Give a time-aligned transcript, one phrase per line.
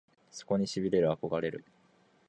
[0.31, 1.63] そこに痺れる憧れる